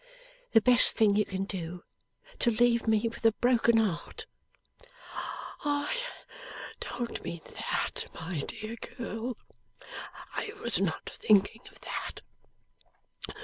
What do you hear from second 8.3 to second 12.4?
dear girl. I was not thinking of that.